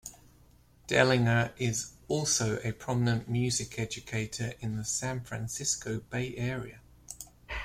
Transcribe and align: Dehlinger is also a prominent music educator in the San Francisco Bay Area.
Dehlinger 0.87 1.51
is 1.59 1.93
also 2.07 2.57
a 2.63 2.71
prominent 2.71 3.29
music 3.29 3.77
educator 3.77 4.53
in 4.59 4.75
the 4.75 4.83
San 4.83 5.21
Francisco 5.23 5.99
Bay 5.99 6.35
Area. 6.37 6.81